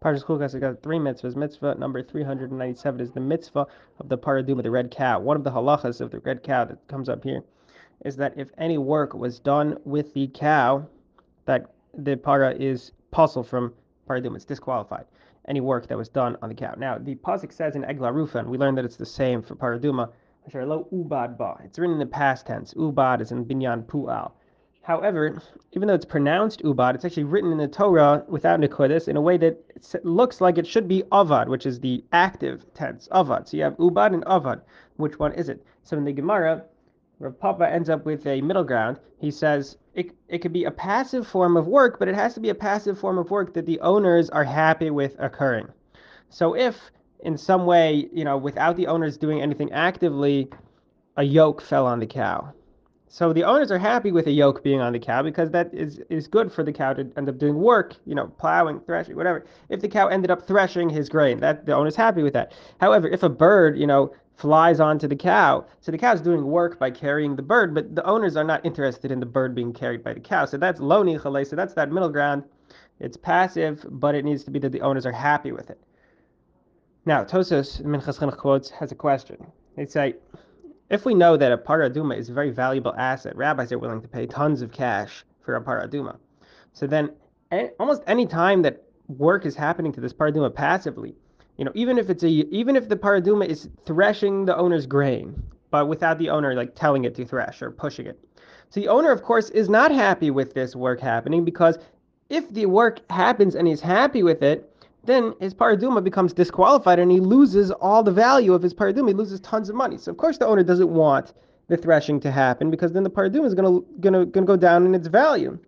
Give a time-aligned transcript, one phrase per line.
[0.00, 1.34] Parshas Chukas has got three mitzvahs.
[1.34, 3.66] Mitzvah number 397 is the mitzvah
[3.98, 5.18] of the paraduma, the red cow.
[5.18, 7.42] One of the halachas of the red cow that comes up here
[8.04, 10.86] is that if any work was done with the cow,
[11.46, 13.74] that the para is posul from
[14.08, 14.36] paraduma.
[14.36, 15.06] It's disqualified.
[15.48, 16.74] Any work that was done on the cow.
[16.76, 19.56] Now, the pasuk says in Egla Rufa, and we learned that it's the same for
[19.56, 20.10] paraduma.
[20.46, 22.72] It's written in the past tense.
[22.74, 24.30] Ubad is in binyan pu'al.
[24.88, 25.42] However,
[25.72, 29.20] even though it's pronounced ubad, it's actually written in the Torah without nikodis in a
[29.20, 29.62] way that
[30.02, 33.46] looks like it should be avad, which is the active tense, avad.
[33.46, 34.62] So you have ubad and avad.
[34.96, 35.62] Which one is it?
[35.82, 36.64] So in the Gemara,
[37.18, 38.98] Rav Papa ends up with a middle ground.
[39.20, 42.40] He says it, it could be a passive form of work, but it has to
[42.40, 45.68] be a passive form of work that the owners are happy with occurring.
[46.30, 50.48] So if in some way, you know, without the owners doing anything actively,
[51.18, 52.54] a yoke fell on the cow
[53.08, 56.00] so the owners are happy with a yoke being on the cow because that is,
[56.10, 59.46] is good for the cow to end up doing work, you know, plowing, threshing, whatever.
[59.68, 62.52] If the cow ended up threshing his grain, that the owner's happy with that.
[62.80, 66.78] However, if a bird, you know, flies onto the cow, so the cow's doing work
[66.78, 70.04] by carrying the bird, but the owners are not interested in the bird being carried
[70.04, 70.44] by the cow.
[70.44, 72.44] So that's lo nichale, so that's that middle ground.
[73.00, 75.80] It's passive, but it needs to be that the owners are happy with it.
[77.06, 79.46] Now, Tosos Minchas quotes has a question.
[79.76, 80.16] They say,
[80.90, 84.08] if we know that a paraduma is a very valuable asset, rabbis are willing to
[84.08, 86.16] pay tons of cash for a paraduma.
[86.72, 87.10] So then,
[87.78, 91.14] almost any time that work is happening to this paraduma passively,
[91.56, 95.42] you know, even if it's a, even if the paraduma is threshing the owner's grain,
[95.70, 98.18] but without the owner like telling it to thresh or pushing it.
[98.70, 101.78] So the owner, of course, is not happy with this work happening because
[102.28, 104.70] if the work happens and he's happy with it,
[105.04, 109.08] then his paraduma becomes disqualified and he loses all the value of his paraduma.
[109.08, 109.96] He loses tons of money.
[109.96, 111.32] So of course the owner doesn't want
[111.68, 114.94] the threshing to happen because then the paraduma is gonna gonna gonna go down in
[114.94, 115.58] its value.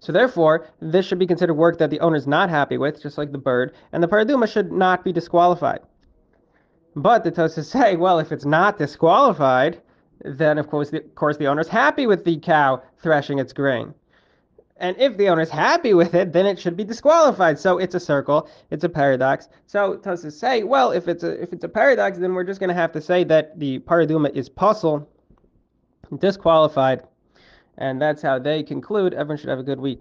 [0.00, 3.18] So therefore, this should be considered work that the owner is not happy with, just
[3.18, 5.78] like the bird, and the paraduma should not be disqualified.
[6.96, 9.80] But the Tosa say, well, if it's not disqualified,
[10.24, 13.52] then of course the, of course the owner is happy with the cow threshing its
[13.52, 13.94] grain.
[14.78, 17.58] And if the owner is happy with it, then it should be disqualified.
[17.58, 19.48] So it's a circle, it's a paradox.
[19.66, 22.68] So Tosus say, well, if it's a if it's a paradox, then we're just going
[22.68, 25.06] to have to say that the paraduma is posul,
[26.18, 27.02] disqualified,
[27.78, 29.14] and that's how they conclude.
[29.14, 29.90] Everyone should have a good week.